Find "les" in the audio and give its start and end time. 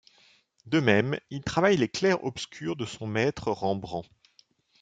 1.77-1.87